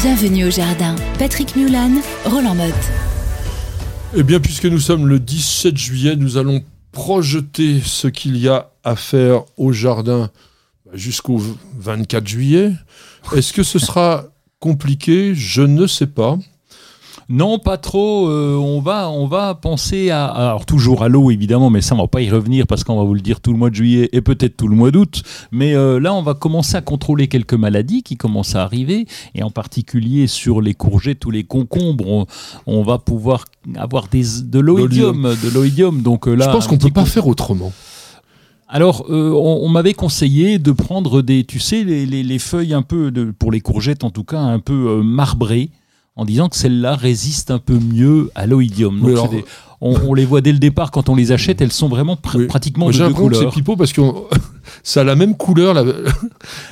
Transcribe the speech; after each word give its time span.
Bienvenue 0.00 0.44
au 0.44 0.50
jardin. 0.50 0.94
Patrick 1.18 1.56
Mulan, 1.56 1.90
Roland 2.24 2.54
Motte. 2.54 2.72
Eh 4.14 4.22
bien, 4.22 4.38
puisque 4.38 4.66
nous 4.66 4.78
sommes 4.78 5.08
le 5.08 5.18
17 5.18 5.76
juillet, 5.76 6.14
nous 6.14 6.36
allons 6.36 6.62
projeter 6.92 7.80
ce 7.80 8.06
qu'il 8.06 8.36
y 8.36 8.48
a 8.48 8.70
à 8.84 8.94
faire 8.94 9.42
au 9.56 9.72
jardin 9.72 10.30
jusqu'au 10.92 11.42
24 11.80 12.28
juillet. 12.28 12.70
Est-ce 13.34 13.52
que 13.52 13.64
ce 13.64 13.80
sera 13.80 14.26
compliqué? 14.60 15.34
Je 15.34 15.62
ne 15.62 15.88
sais 15.88 16.06
pas. 16.06 16.38
Non, 17.30 17.58
pas 17.58 17.76
trop. 17.76 18.26
Euh, 18.28 18.56
on 18.56 18.80
va, 18.80 19.10
on 19.10 19.26
va 19.26 19.54
penser 19.54 20.08
à, 20.08 20.24
alors 20.24 20.64
toujours 20.64 21.02
à 21.02 21.10
l'eau 21.10 21.30
évidemment, 21.30 21.68
mais 21.68 21.82
ça 21.82 21.94
on 21.94 21.98
va 21.98 22.06
pas 22.06 22.22
y 22.22 22.30
revenir 22.30 22.66
parce 22.66 22.84
qu'on 22.84 22.96
va 22.96 23.04
vous 23.04 23.12
le 23.12 23.20
dire 23.20 23.40
tout 23.40 23.52
le 23.52 23.58
mois 23.58 23.68
de 23.68 23.74
juillet 23.74 24.08
et 24.12 24.22
peut-être 24.22 24.56
tout 24.56 24.66
le 24.66 24.74
mois 24.74 24.90
d'août. 24.90 25.22
Mais 25.52 25.74
euh, 25.74 26.00
là, 26.00 26.14
on 26.14 26.22
va 26.22 26.32
commencer 26.32 26.76
à 26.76 26.80
contrôler 26.80 27.28
quelques 27.28 27.52
maladies 27.52 28.02
qui 28.02 28.16
commencent 28.16 28.54
à 28.54 28.62
arriver 28.62 29.06
et 29.34 29.42
en 29.42 29.50
particulier 29.50 30.26
sur 30.26 30.62
les 30.62 30.72
courgettes 30.72 31.26
ou 31.26 31.30
les 31.30 31.44
concombres, 31.44 32.26
on, 32.66 32.82
va 32.82 32.96
pouvoir 32.96 33.44
avoir 33.76 34.08
des, 34.08 34.24
de 34.44 34.58
l'oïdium, 34.58 35.34
de 35.44 35.50
l'oïdium. 35.50 36.00
Donc 36.00 36.28
euh, 36.28 36.34
là, 36.34 36.46
je 36.46 36.50
pense 36.50 36.66
qu'on 36.66 36.78
peut 36.78 36.90
pas 36.90 37.04
faire 37.04 37.26
autrement. 37.26 37.72
Alors, 38.70 39.06
on, 39.08 39.66
m'avait 39.70 39.94
conseillé 39.94 40.58
de 40.58 40.72
prendre 40.72 41.22
des, 41.22 41.44
tu 41.44 41.58
sais, 41.58 41.84
les, 41.84 42.38
feuilles 42.38 42.74
un 42.74 42.82
peu, 42.82 43.10
de, 43.10 43.30
pour 43.30 43.50
les 43.50 43.62
courgettes 43.62 44.04
en 44.04 44.10
tout 44.10 44.24
cas, 44.24 44.40
un 44.40 44.58
peu 44.58 45.00
marbrées, 45.02 45.70
en 46.18 46.24
disant 46.24 46.48
que 46.48 46.56
celle-là 46.56 46.96
résiste 46.96 47.52
un 47.52 47.60
peu 47.60 47.78
mieux 47.78 48.30
à 48.34 48.46
l'oïdium. 48.46 49.00
on, 49.80 50.14
les 50.14 50.24
voit 50.24 50.40
dès 50.40 50.50
le 50.50 50.58
départ 50.58 50.90
quand 50.90 51.08
on 51.08 51.14
les 51.14 51.30
achète, 51.30 51.60
elles 51.60 51.70
sont 51.70 51.88
vraiment 51.88 52.16
pratiquement 52.16 52.90
de 52.90 52.98
deux 52.98 53.10
couleurs. 53.10 53.40
C'est 53.40 53.54
pipeau 53.54 53.76
parce 53.76 53.92
que 53.92 54.02
ça 54.82 55.02
a 55.02 55.04
la 55.04 55.14
même 55.14 55.36
couleur 55.36 55.74
la, 55.74 55.84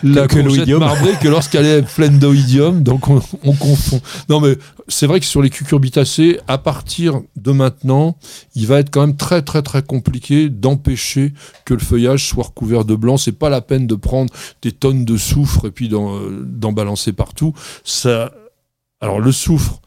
la 0.02 0.26
que 0.26 0.40
courgette 0.40 0.68
marbrée 0.68 1.12
que 1.22 1.28
lorsqu'elle 1.28 1.64
est 1.64 1.82
pleine 1.82 2.18
d'oïdium, 2.18 2.82
donc 2.82 3.06
on, 3.06 3.20
confond. 3.52 4.00
Non 4.28 4.40
mais 4.40 4.58
c'est 4.88 5.06
vrai 5.06 5.20
que 5.20 5.26
sur 5.26 5.42
les 5.42 5.50
cucurbitacées, 5.50 6.40
à 6.48 6.58
partir 6.58 7.20
de 7.36 7.52
maintenant, 7.52 8.16
il 8.56 8.66
va 8.66 8.80
être 8.80 8.90
quand 8.90 9.02
même 9.02 9.16
très 9.16 9.42
très 9.42 9.62
très 9.62 9.82
compliqué 9.82 10.48
d'empêcher 10.48 11.34
que 11.64 11.74
le 11.74 11.80
feuillage 11.80 12.26
soit 12.26 12.46
recouvert 12.46 12.84
de 12.84 12.96
blanc. 12.96 13.16
C'est 13.16 13.30
pas 13.30 13.48
la 13.48 13.60
peine 13.60 13.86
de 13.86 13.94
prendre 13.94 14.32
des 14.60 14.72
tonnes 14.72 15.04
de 15.04 15.16
soufre 15.16 15.66
et 15.66 15.70
puis 15.70 15.88
d'en 15.88 16.72
balancer 16.72 17.12
partout. 17.12 17.54
Ça 17.84 18.32
alors 19.06 19.20
le 19.20 19.30
soufre 19.30 19.80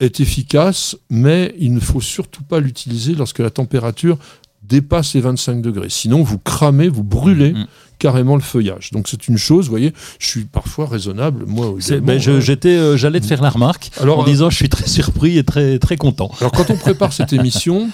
est 0.00 0.20
efficace, 0.20 0.94
mais 1.08 1.54
il 1.58 1.72
ne 1.72 1.80
faut 1.80 2.02
surtout 2.02 2.42
pas 2.42 2.60
l'utiliser 2.60 3.14
lorsque 3.14 3.38
la 3.38 3.48
température 3.48 4.18
dépasse 4.62 5.14
les 5.14 5.22
25 5.22 5.62
degrés. 5.62 5.88
Sinon, 5.88 6.22
vous 6.22 6.38
cramez, 6.38 6.90
vous 6.90 7.02
brûlez 7.02 7.54
mm. 7.54 7.66
carrément 7.98 8.36
le 8.36 8.42
feuillage. 8.42 8.90
Donc 8.90 9.08
c'est 9.08 9.28
une 9.28 9.38
chose, 9.38 9.64
vous 9.64 9.70
voyez, 9.70 9.94
je 10.18 10.26
suis 10.26 10.44
parfois 10.44 10.86
raisonnable, 10.86 11.46
moi. 11.46 11.74
Ben, 12.02 12.20
euh, 12.28 12.40
j'étais, 12.40 12.76
euh, 12.76 12.98
j'allais 12.98 13.20
te 13.20 13.26
faire 13.26 13.40
la 13.40 13.48
remarque 13.48 13.90
en 13.98 14.24
disant 14.24 14.50
je 14.50 14.56
suis 14.56 14.68
très 14.68 14.86
surpris 14.86 15.38
et 15.38 15.44
très, 15.44 15.78
très 15.78 15.96
content. 15.96 16.30
Alors 16.40 16.52
quand 16.52 16.68
on 16.68 16.76
prépare 16.76 17.14
cette 17.14 17.32
émission, 17.32 17.88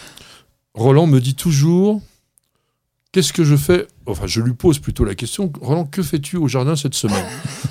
Roland 0.75 1.07
me 1.07 1.21
dit 1.21 1.37
toujours, 1.37 2.03
qu'est-ce 3.13 3.33
que 3.33 3.45
je 3.45 3.55
fais 3.55 3.87
Enfin, 4.09 4.27
je 4.27 4.41
lui 4.41 4.53
pose 4.53 4.79
plutôt 4.79 5.05
la 5.05 5.15
question, 5.17 5.51
Roland, 5.61 5.85
que 5.85 6.03
fais-tu 6.03 6.37
au 6.37 6.47
jardin 6.47 6.77
cette 6.77 6.95
semaine? 6.95 7.25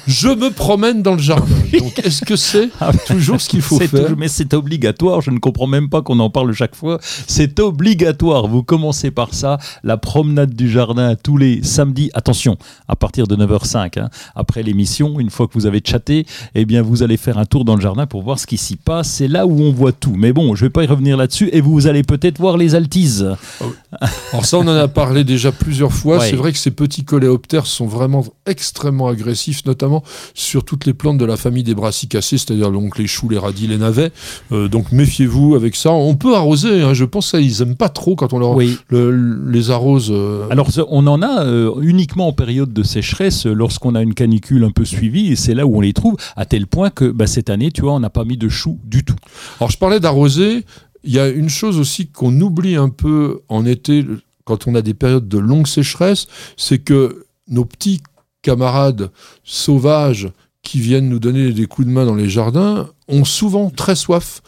Je 0.06 0.28
me 0.28 0.50
promène 0.50 1.02
dans 1.02 1.14
le 1.14 1.22
jardin. 1.22 1.56
Donc, 1.80 1.98
est-ce 2.00 2.26
que 2.26 2.36
c'est 2.36 2.70
ah 2.82 2.92
toujours 3.08 3.40
ce 3.40 3.48
qu'il 3.48 3.62
faut 3.62 3.80
faire? 3.80 4.16
Mais 4.18 4.28
c'est 4.28 4.54
obligatoire, 4.54 5.22
je 5.22 5.32
ne 5.32 5.40
comprends 5.40 5.68
même 5.68 5.90
pas 5.90 6.02
qu'on 6.02 6.20
en 6.20 6.30
parle 6.30 6.52
chaque 6.52 6.76
fois. 6.76 7.00
C'est 7.02 7.60
obligatoire, 7.60 8.48
vous 8.48 8.64
commencez 8.64 9.12
par 9.12 9.34
ça, 9.34 9.60
la 9.84 9.96
promenade 9.98 10.54
du 10.54 10.70
jardin 10.70 11.16
tous 11.16 11.38
les 11.38 11.64
samedis. 11.64 12.12
Attention, 12.14 12.58
à 12.88 12.98
partir 12.98 13.28
de 13.28 13.36
9h05, 13.36 14.00
hein, 14.00 14.10
après 14.36 14.62
l'émission, 14.62 15.20
une 15.20 15.30
fois 15.30 15.48
que 15.48 15.54
vous 15.54 15.66
avez 15.66 15.82
chatté, 15.86 16.26
eh 16.54 16.66
bien, 16.66 16.82
vous 16.82 17.02
allez 17.02 17.18
faire 17.18 17.38
un 17.38 17.46
tour 17.46 17.64
dans 17.64 17.76
le 17.76 17.82
jardin 17.82 18.08
pour 18.08 18.24
voir 18.24 18.40
ce 18.40 18.46
qui 18.46 18.58
s'y 18.58 18.76
passe. 18.76 19.08
C'est 19.08 19.28
là 19.30 19.46
où 19.46 19.62
on 19.62 19.72
voit 19.72 19.94
tout. 19.94 20.16
Mais 20.18 20.34
bon, 20.34 20.56
je 20.56 20.64
ne 20.64 20.68
vais 20.68 20.72
pas 20.72 20.84
y 20.84 20.88
revenir 20.88 21.16
là-dessus 21.16 21.50
et 21.54 21.62
vous 21.62 21.88
allez 21.88 22.04
peut-être 22.04 22.40
voir 22.40 22.58
les 22.58 22.76
altises. 22.76 23.36
Ah 23.62 24.08
Alors 24.34 24.46
ça, 24.46 24.58
on 24.58 24.68
en 24.68 24.76
a 24.76 24.88
parlé 24.90 25.24
déjà 25.24 25.54
plusieurs 25.54 25.94
fois. 25.94 26.20
C'est 26.30 26.36
vrai 26.36 26.52
que 26.52 26.58
ces 26.58 26.72
petits 26.72 27.04
coléoptères 27.04 27.66
sont 27.66 27.86
vraiment 27.86 28.26
extrêmement 28.46 29.08
agressifs, 29.08 29.66
notamment 29.66 30.04
sur 30.34 30.64
toutes 30.64 30.86
les 30.86 30.94
plantes 30.94 31.18
de 31.18 31.26
la 31.26 31.38
famille 31.38 31.64
des 31.64 31.76
brassicacées, 31.76 32.38
c'est-à-dire 32.38 32.72
donc 32.72 32.98
les 32.98 33.08
choux, 33.08 33.30
les 33.30 33.38
radis, 33.38 33.68
les 33.68 33.78
navets. 33.78 34.12
Euh, 34.52 34.68
donc 34.68 34.92
méfiez-vous 34.92 35.56
avec 35.56 35.76
ça. 35.76 35.92
On 35.92 36.16
peut 36.16 36.36
arroser, 36.36 36.82
hein, 36.82 36.94
je 36.94 37.06
pense 37.06 37.32
qu'ils 37.32 37.60
n'aiment 37.60 37.76
pas 37.76 37.90
trop 37.90 38.16
quand 38.16 38.34
on 38.34 38.40
leur, 38.40 38.58
les 38.60 39.72
arrose. 39.72 40.10
Euh. 40.12 40.48
Alors 40.50 40.70
on 40.90 41.08
en 41.08 41.22
a 41.22 41.44
euh, 41.44 41.72
uniquement 41.82 42.28
en 42.28 42.34
période 42.34 42.74
de 42.74 42.84
sécheresse, 42.84 43.46
lorsqu'on 43.46 43.96
a 43.96 44.02
une 44.02 44.14
canicule 44.14 44.64
un 44.64 44.72
peu 44.72 44.86
suivie, 44.86 45.32
et 45.32 45.36
c'est 45.36 45.54
là 45.54 45.66
où 45.66 45.78
on 45.78 45.82
les 45.82 45.94
trouve, 45.94 46.16
à 46.36 46.46
tel 46.46 46.68
point 46.68 46.90
que 46.90 47.06
bah, 47.06 47.28
cette 47.28 47.50
année, 47.50 47.72
tu 47.72 47.82
vois, 47.82 47.94
on 47.94 48.00
n'a 48.00 48.10
pas 48.10 48.26
mis 48.26 48.38
de 48.38 48.50
choux 48.50 48.80
du 48.84 49.04
tout. 49.04 49.16
Alors 49.60 49.72
je 49.72 49.78
parlais 49.78 50.00
d'arroser, 50.00 50.66
il 51.04 51.14
y 51.14 51.20
a 51.20 51.28
une 51.28 51.50
chose 51.50 51.80
aussi 51.80 52.08
qu'on 52.08 52.40
oublie 52.42 52.76
un 52.76 52.90
peu 52.90 53.42
en 53.48 53.66
été, 53.66 54.06
quand 54.46 54.68
on 54.68 54.76
a 54.76 54.82
des 54.82 54.94
périodes 54.94 55.28
de 55.28 55.38
longue 55.38 55.68
sécheresse, 55.68 56.28
c'est 56.56 56.80
que 56.80 57.26
nos 57.48 57.66
petits 57.66 58.02
camarades 58.42 59.12
sauvages 59.44 60.30
qui 60.62 60.80
viennent 60.80 61.10
nous 61.10 61.20
donner 61.20 61.52
des 61.52 61.66
coups 61.66 61.88
de 61.88 61.94
main 61.94 62.06
dans 62.06 62.16
les 62.16 62.30
jardins 62.30 62.90
ont 63.08 63.26
souvent 63.26 63.70
très 63.70 63.96
soif. 63.96 64.42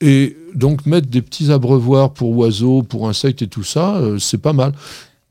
Et 0.00 0.36
donc 0.54 0.86
mettre 0.86 1.08
des 1.08 1.20
petits 1.20 1.52
abreuvoirs 1.52 2.12
pour 2.12 2.36
oiseaux, 2.36 2.82
pour 2.82 3.08
insectes 3.08 3.42
et 3.42 3.48
tout 3.48 3.62
ça, 3.62 3.96
euh, 3.96 4.18
c'est 4.18 4.38
pas 4.38 4.54
mal. 4.54 4.72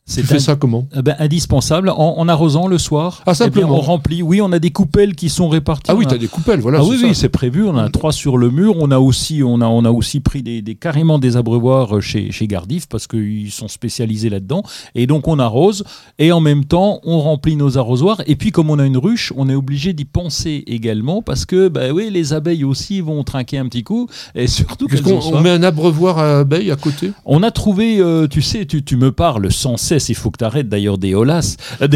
Tu 0.09 0.23
fais 0.23 0.39
ça 0.39 0.55
comment 0.55 0.87
eh 0.95 1.01
ben, 1.01 1.15
Indispensable, 1.19 1.89
en, 1.89 2.27
arrosant 2.27 2.67
le 2.67 2.77
soir. 2.77 3.21
Ah, 3.25 3.33
simplement. 3.33 3.77
on 3.77 3.81
remplit. 3.81 4.21
Oui, 4.21 4.41
on 4.41 4.51
a 4.51 4.59
des 4.59 4.71
coupelles 4.71 5.15
qui 5.15 5.29
sont 5.29 5.49
réparties. 5.49 5.91
Ah 5.91 5.95
oui, 5.95 6.05
tu 6.07 6.13
as 6.13 6.17
des 6.17 6.27
coupelles, 6.27 6.59
voilà. 6.59 6.79
Ah 6.81 6.83
oui, 6.83 6.99
oui, 7.01 7.13
c'est 7.13 7.29
prévu. 7.29 7.63
On 7.63 7.77
a 7.77 7.89
trois 7.89 8.11
sur 8.11 8.37
le 8.37 8.49
mur. 8.49 8.75
On 8.77 8.91
a 8.91 8.99
aussi, 8.99 9.43
on 9.43 9.61
a, 9.61 9.67
on 9.67 9.85
a 9.85 9.91
aussi 9.91 10.19
pris 10.19 10.41
des, 10.41 10.63
carrément 10.75 11.19
des 11.19 11.37
abreuvoirs 11.37 12.01
chez, 12.01 12.31
chez 12.31 12.47
Gardif 12.47 12.87
parce 12.87 13.07
qu'ils 13.07 13.51
sont 13.51 13.67
spécialisés 13.67 14.29
là-dedans. 14.29 14.63
Et 14.95 15.07
donc, 15.07 15.27
on 15.27 15.39
arrose 15.39 15.83
et 16.17 16.31
en 16.31 16.39
même 16.39 16.65
temps, 16.65 16.99
on 17.03 17.19
remplit 17.19 17.55
nos 17.55 17.77
arrosoirs. 17.77 18.21
Et 18.25 18.35
puis, 18.35 18.51
comme 18.51 18.69
on 18.69 18.79
a 18.79 18.85
une 18.85 18.97
ruche, 18.97 19.31
on 19.35 19.47
est 19.49 19.55
obligé 19.55 19.93
d'y 19.93 20.05
penser 20.05 20.63
également 20.67 21.21
parce 21.21 21.45
que, 21.45 21.67
bah 21.67 21.91
oui, 21.93 22.09
les 22.11 22.33
abeilles 22.33 22.63
aussi 22.63 23.01
vont 23.01 23.23
trinquer 23.23 23.59
un 23.59 23.65
petit 23.65 23.83
coup. 23.83 24.07
Et 24.35 24.47
surtout, 24.47 24.87
on, 25.05 25.41
met 25.41 25.51
un 25.51 25.63
abreuvoir 25.63 26.17
à 26.17 26.39
abeilles 26.39 26.71
à 26.71 26.75
côté? 26.75 27.11
On 27.25 27.43
a 27.43 27.51
trouvé, 27.51 27.99
euh, 27.99 28.27
tu 28.27 28.41
sais, 28.41 28.65
tu, 28.65 28.83
tu 28.83 28.97
me 28.97 29.11
parles 29.11 29.51
sans 29.51 29.77
cesse 29.77 29.98
il 30.07 30.15
faut 30.15 30.31
que 30.31 30.37
tu 30.37 30.45
arrêtes 30.45 30.69
d'ailleurs 30.69 30.97
des 30.97 31.13
holas. 31.13 31.57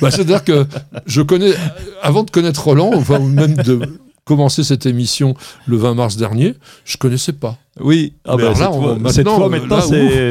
Bah, 0.00 0.10
c'est-à-dire 0.10 0.44
que 0.44 0.66
je 1.06 1.22
connais, 1.22 1.52
avant 2.02 2.22
de 2.24 2.30
connaître 2.30 2.64
Roland, 2.64 2.92
enfin, 2.94 3.18
même 3.18 3.54
de 3.54 3.80
commencer 4.24 4.64
cette 4.64 4.86
émission 4.86 5.34
le 5.66 5.76
20 5.76 5.94
mars 5.94 6.16
dernier, 6.16 6.54
je 6.84 6.96
connaissais 6.96 7.32
pas. 7.32 7.58
Oui, 7.80 8.12
ah 8.24 8.36
bah, 8.36 8.54
cette, 9.10 9.28
fois, 9.28 9.48
maintenant, 9.48 9.80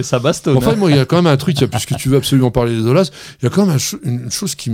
ça 0.01 0.19
bastonne. 0.19 0.57
Enfin, 0.57 0.71
hein. 0.71 0.75
moi, 0.77 0.89
il 0.89 0.95
y 0.95 0.99
a 0.99 1.05
quand 1.05 1.17
même 1.17 1.27
un 1.27 1.37
truc, 1.37 1.57
puisque 1.57 1.95
tu 1.97 2.09
veux 2.09 2.17
absolument 2.17 2.51
parler 2.51 2.75
des 2.75 2.83
dollars, 2.83 3.05
il 3.41 3.45
y 3.45 3.47
a 3.47 3.49
quand 3.49 3.65
même 3.65 3.77
une 4.03 4.31
chose 4.31 4.55
qui 4.55 4.71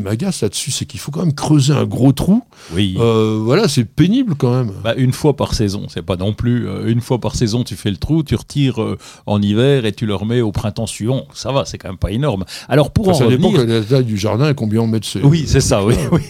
m'agace 0.00 0.42
là-dessus, 0.42 0.70
c'est 0.72 0.86
qu'il 0.86 0.98
faut 0.98 1.10
quand 1.10 1.24
même 1.24 1.34
creuser 1.34 1.72
un 1.72 1.84
gros 1.84 2.12
trou. 2.12 2.42
Oui. 2.72 2.96
Euh, 2.98 3.38
voilà, 3.42 3.68
c'est 3.68 3.84
pénible 3.84 4.34
quand 4.36 4.52
même. 4.52 4.72
Bah, 4.82 4.94
une 4.96 5.12
fois 5.12 5.36
par 5.36 5.54
saison, 5.54 5.86
c'est 5.88 6.02
pas 6.02 6.16
non 6.16 6.32
plus. 6.32 6.68
Euh, 6.68 6.86
une 6.88 7.00
fois 7.00 7.18
par 7.18 7.34
saison, 7.34 7.64
tu 7.64 7.76
fais 7.76 7.90
le 7.90 7.96
trou, 7.96 8.22
tu 8.22 8.34
retires 8.34 8.82
euh, 8.82 8.98
en 9.26 9.40
hiver 9.40 9.84
et 9.84 9.92
tu 9.92 10.06
le 10.06 10.14
remets 10.14 10.40
au 10.40 10.52
printemps 10.52 10.86
suivant. 10.86 11.26
Ça 11.34 11.52
va, 11.52 11.64
c'est 11.64 11.78
quand 11.78 11.88
même 11.88 11.98
pas 11.98 12.10
énorme. 12.10 12.44
Alors 12.68 12.90
pour 12.90 13.08
en 13.08 13.14
ça 13.14 13.24
revenir. 13.24 13.50
Dépend 13.50 13.64
de 13.64 13.72
la 13.72 13.82
taille 13.82 14.04
du 14.04 14.18
jardin 14.18 14.50
et 14.50 14.54
combien 14.54 14.80
on 14.80 14.86
met 14.86 15.00
de 15.00 15.04
ce... 15.04 15.18
Oui, 15.18 15.44
c'est 15.46 15.60
ça, 15.60 15.84
oui, 15.84 15.94
oui. 16.12 16.22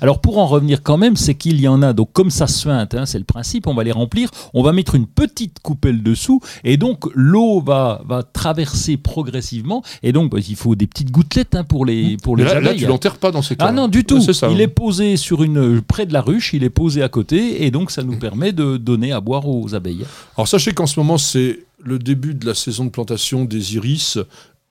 Alors 0.00 0.20
pour 0.20 0.38
en 0.38 0.46
revenir 0.46 0.82
quand 0.82 0.98
même, 0.98 1.16
c'est 1.16 1.34
qu'il 1.34 1.60
y 1.60 1.68
en 1.68 1.82
a. 1.82 1.92
Donc 1.92 2.12
comme 2.12 2.30
ça 2.30 2.46
se 2.46 2.62
feinte, 2.62 2.94
hein, 2.94 3.06
c'est 3.06 3.18
le 3.18 3.24
principe, 3.24 3.66
on 3.66 3.74
va 3.74 3.84
les 3.84 3.92
remplir. 3.92 4.30
On 4.54 4.62
va 4.62 4.72
mettre 4.72 4.94
une 4.94 5.06
petite 5.14 5.58
coupelle 5.60 6.02
dessous 6.02 6.40
et 6.64 6.76
donc 6.76 7.04
l'eau 7.14 7.60
va, 7.60 8.02
va 8.06 8.22
traverser 8.22 8.96
progressivement 8.96 9.82
et 10.02 10.12
donc 10.12 10.30
bah, 10.32 10.38
il 10.46 10.56
faut 10.56 10.74
des 10.74 10.86
petites 10.86 11.10
gouttelettes 11.10 11.54
hein, 11.54 11.64
pour 11.64 11.84
les 11.86 12.16
pour 12.16 12.36
les 12.36 12.44
là, 12.44 12.60
Là, 12.60 12.74
tu 12.74 12.86
l'enterres 12.86 13.18
pas 13.18 13.30
dans 13.30 13.42
ces 13.42 13.56
cas. 13.56 13.66
Ah 13.68 13.72
non 13.72 13.88
du 13.88 14.04
tout. 14.04 14.20
il 14.50 14.60
est 14.60 14.68
posé 14.68 15.16
sur 15.16 15.42
une 15.42 15.80
près 15.82 16.06
de 16.06 16.12
la 16.12 16.20
ruche, 16.20 16.52
il 16.52 16.64
est 16.64 16.70
posé 16.70 17.02
à 17.02 17.08
côté 17.08 17.64
et 17.64 17.70
donc 17.70 17.90
ça 17.90 18.02
nous 18.02 18.18
permet 18.18 18.52
de 18.52 18.76
donner 18.76 19.12
à 19.12 19.20
boire 19.20 19.48
aux 19.48 19.74
abeilles. 19.74 20.04
Alors 20.36 20.48
sachez 20.48 20.72
qu'en 20.72 20.86
ce 20.86 20.98
moment 20.98 21.18
c'est 21.18 21.60
le 21.82 21.98
début 21.98 22.34
de 22.34 22.46
la 22.46 22.54
saison 22.54 22.84
de 22.84 22.90
plantation 22.90 23.44
des 23.44 23.76
iris 23.76 24.18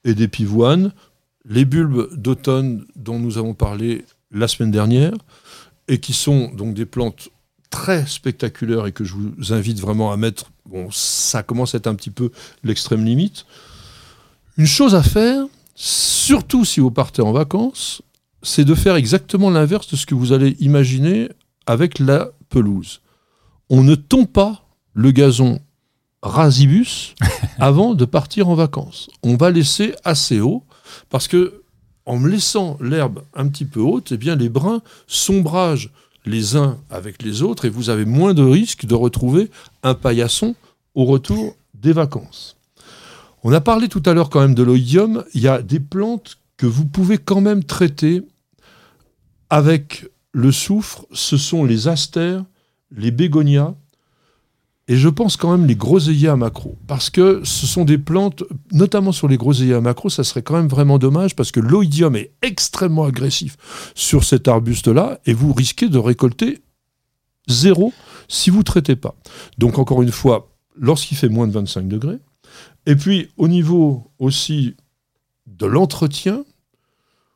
et 0.04 0.14
des 0.14 0.28
pivoines. 0.28 0.94
Les 1.44 1.66
bulbes 1.66 2.10
d'automne 2.16 2.86
dont 2.96 3.20
nous 3.20 3.38
avons 3.38 3.54
parlé 3.54 4.06
la 4.32 4.48
semaine 4.48 4.72
dernière 4.72 5.14
et 5.88 6.00
qui 6.00 6.14
sont 6.14 6.52
donc 6.56 6.74
des 6.74 6.86
plantes 6.86 7.30
très 7.72 8.06
spectaculaire 8.06 8.86
et 8.86 8.92
que 8.92 9.04
je 9.04 9.16
vous 9.16 9.54
invite 9.54 9.80
vraiment 9.80 10.12
à 10.12 10.18
mettre, 10.18 10.52
bon, 10.68 10.90
ça 10.92 11.42
commence 11.42 11.74
à 11.74 11.80
être 11.80 11.88
un 11.88 11.96
petit 11.96 12.12
peu 12.12 12.30
l'extrême 12.64 13.04
limite. 13.04 13.46
Une 14.58 14.68
chose 14.68 14.94
à 14.94 15.02
faire, 15.02 15.46
surtout 15.74 16.66
si 16.66 16.80
vous 16.80 16.92
partez 16.92 17.24
en 17.24 17.32
vacances, 17.32 18.04
c'est 18.44 18.66
de 18.66 18.76
faire 18.76 18.96
exactement 18.96 19.50
l'inverse 19.50 19.88
de 19.90 19.96
ce 19.96 20.06
que 20.06 20.14
vous 20.14 20.34
allez 20.34 20.56
imaginer 20.60 21.30
avec 21.66 21.98
la 21.98 22.30
pelouse. 22.50 23.02
On 23.70 23.84
ne 23.84 23.96
tombe 23.96 24.28
pas 24.28 24.68
le 24.94 25.12
gazon 25.12 25.60
rasibus 26.22 27.16
avant 27.60 27.94
de 27.94 28.06
partir 28.06 28.50
en 28.50 28.56
vacances. 28.56 29.10
On 29.24 29.38
va 29.38 29.50
laisser 29.50 29.96
assez 30.04 30.40
haut 30.40 30.64
parce 31.10 31.28
que 31.28 31.64
en 32.06 32.18
me 32.18 32.30
laissant 32.30 32.78
l'herbe 32.82 33.24
un 33.34 33.48
petit 33.48 33.66
peu 33.66 33.80
haute, 33.80 34.12
eh 34.12 34.18
bien 34.18 34.36
les 34.36 34.50
brins 34.50 34.82
sombragent 35.08 35.92
les 36.26 36.56
uns 36.56 36.78
avec 36.90 37.24
les 37.24 37.42
autres 37.42 37.66
et 37.66 37.70
vous 37.70 37.90
avez 37.90 38.06
moins 38.06 38.34
de 38.34 38.44
risques 38.44 38.86
de 38.86 38.96
retrouver 38.96 39.50
un 39.84 39.94
paillasson 39.94 40.56
au 40.96 41.06
retour 41.06 41.56
des 41.74 41.94
vacances. 41.94 42.58
On 43.44 43.52
a 43.54 43.62
parlé 43.62 43.88
tout 43.88 44.04
à 44.06 44.14
l'heure 44.14 44.30
quand 44.30 44.42
même 44.42 44.56
de 44.56 44.64
l'oïdium. 44.64 45.24
Il 45.34 45.42
y 45.42 45.48
a 45.48 45.62
des 45.62 45.80
plantes 45.80 46.38
que 46.58 46.68
vous 46.68 46.86
pouvez 46.86 47.18
quand 47.18 47.42
même 47.42 47.64
traiter 47.64 48.22
avec 49.50 50.06
le 50.32 50.52
soufre. 50.52 51.06
Ce 51.12 51.38
sont 51.38 51.66
les 51.66 51.88
astères, 51.88 52.46
les 52.96 53.12
bégonias 53.12 53.74
et 54.92 54.98
je 54.98 55.08
pense 55.08 55.38
quand 55.38 55.56
même 55.56 55.66
les 55.66 55.78
groseilliers 55.78 56.28
à 56.28 56.36
macro. 56.36 56.78
Parce 56.86 57.10
que 57.10 57.40
ce 57.46 57.66
sont 57.66 57.86
des 57.86 57.98
plantes, 57.98 58.44
notamment 58.74 59.14
sur 59.14 59.30
les 59.30 59.38
groseilliers 59.38 59.76
à 59.76 59.80
macro, 59.80 60.10
ça 60.10 60.26
serait 60.26 60.42
quand 60.42 60.56
même 60.56 60.68
vraiment 60.68 60.98
dommage 60.98 61.34
parce 61.34 61.54
que 61.54 61.62
l'oïdium 61.62 62.14
est 62.18 62.34
extrêmement 62.42 63.06
agressif 63.06 63.56
sur 63.96 64.26
cet 64.26 64.50
arbuste-là 64.50 65.22
et 65.26 65.34
vous 65.34 65.54
risquez 65.54 65.88
de 65.88 65.98
récolter 65.98 66.60
zéro 67.48 67.94
si 68.28 68.50
vous 68.50 68.58
ne 68.58 68.64
traitez 68.64 68.98
pas. 68.98 69.16
Donc 69.58 69.80
encore 69.80 70.02
une 70.02 70.12
fois, 70.12 70.52
lorsqu'il 70.76 71.16
fait 71.16 71.30
moins 71.30 71.48
de 71.48 71.54
25 71.54 71.88
degrés, 71.88 72.20
et 72.86 72.98
puis, 72.98 73.30
au 73.38 73.48
niveau 73.48 74.12
aussi 74.20 74.76
de 75.48 75.68
l'entretien, 75.68 76.44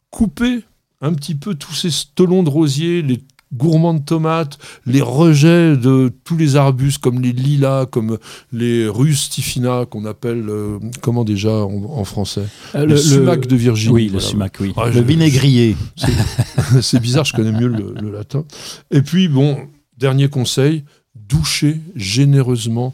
couper 0.10 0.66
un 1.00 1.14
petit 1.14 1.36
peu 1.36 1.56
tous 1.56 1.74
ces 1.74 1.92
stolons 1.92 2.44
de 2.44 2.50
rosiers, 2.50 3.02
les 3.02 3.24
gourmands 3.56 3.94
de 3.94 4.04
tomates, 4.04 4.58
les 4.86 5.02
rejets 5.02 5.78
de 5.78 6.12
tous 6.24 6.38
les 6.38 6.56
arbustes 6.56 7.02
comme 7.02 7.22
les 7.22 7.32
lilas, 7.32 7.86
comme 7.86 8.18
les 8.52 8.88
rustifina 8.88 9.86
qu'on 9.86 10.06
appelle 10.06 10.46
euh, 10.50 10.80
comment 11.02 11.24
déjà 11.24 11.52
en, 11.52 12.04
français 12.04 12.46
euh, 12.76 12.86
le, 12.86 12.98
sumac 12.98 13.48
de 13.48 13.56
Virginie. 13.56 13.94
Oui, 13.94 14.10
le 14.10 14.20
sumac, 14.20 14.58
oui. 14.60 14.74
Ah, 14.78 14.90
le 14.90 15.02
vinaigrier. 15.02 15.76
C'est 16.82 17.00
bizarre, 17.00 17.26
je 17.26 17.34
connais 17.34 17.52
mieux 17.52 17.68
le, 17.68 17.94
le 18.00 18.12
latin. 18.12 18.46
Et 18.92 19.02
puis 19.02 19.28
bon, 19.28 19.58
dernier 19.98 20.30
conseil, 20.30 20.84
doucher 21.16 21.80
généreusement 21.96 22.94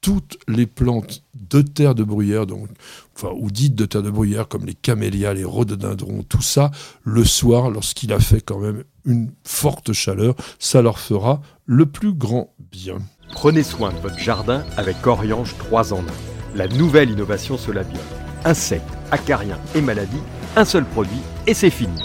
toutes 0.00 0.36
les 0.48 0.66
plantes 0.66 1.22
de 1.34 1.62
terre 1.62 1.94
de 1.94 2.02
bruyère, 2.02 2.46
donc, 2.46 2.68
enfin, 3.14 3.32
ou 3.38 3.50
dites 3.50 3.74
de 3.74 3.86
terre 3.86 4.02
de 4.02 4.10
bruyère, 4.10 4.48
comme 4.48 4.66
les 4.66 4.74
camélias, 4.74 5.34
les 5.34 5.44
rhododendrons, 5.44 6.22
tout 6.22 6.42
ça, 6.42 6.70
le 7.04 7.24
soir, 7.24 7.70
lorsqu'il 7.70 8.12
a 8.12 8.18
fait 8.18 8.40
quand 8.40 8.58
même 8.58 8.82
une 9.04 9.32
forte 9.44 9.92
chaleur, 9.92 10.34
ça 10.58 10.82
leur 10.82 10.98
fera 10.98 11.40
le 11.66 11.86
plus 11.86 12.12
grand 12.12 12.54
bien. 12.58 12.98
Prenez 13.32 13.62
soin 13.62 13.92
de 13.92 13.98
votre 13.98 14.18
jardin 14.18 14.64
avec 14.76 15.06
Oriange 15.06 15.54
3 15.58 15.92
en 15.92 16.00
1. 16.00 16.02
La 16.54 16.68
nouvelle 16.68 17.10
innovation 17.10 17.56
Solabium. 17.56 18.02
Insectes, 18.44 18.84
acariens 19.10 19.58
et 19.74 19.80
maladies, 19.80 20.22
un 20.56 20.64
seul 20.64 20.84
produit 20.84 21.20
et 21.46 21.54
c'est 21.54 21.70
fini. 21.70 21.98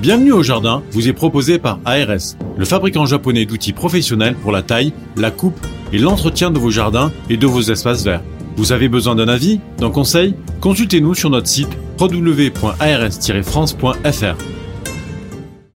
Bienvenue 0.00 0.32
au 0.32 0.42
jardin 0.42 0.82
vous 0.90 1.08
est 1.08 1.12
proposé 1.12 1.60
par 1.60 1.78
ARS, 1.84 2.36
le 2.58 2.64
fabricant 2.64 3.06
japonais 3.06 3.46
d'outils 3.46 3.72
professionnels 3.72 4.34
pour 4.34 4.50
la 4.50 4.62
taille, 4.62 4.92
la 5.16 5.30
coupe 5.30 5.64
et 5.92 5.98
l'entretien 5.98 6.50
de 6.50 6.58
vos 6.58 6.70
jardins 6.70 7.12
et 7.30 7.36
de 7.36 7.46
vos 7.46 7.62
espaces 7.62 8.02
verts. 8.02 8.22
Vous 8.56 8.72
avez 8.72 8.88
besoin 8.88 9.14
d'un 9.14 9.28
avis, 9.28 9.60
d'un 9.78 9.90
conseil? 9.90 10.34
Consultez-nous 10.60 11.14
sur 11.14 11.30
notre 11.30 11.48
site 11.48 11.70
www.ars-france.fr. 11.98 14.61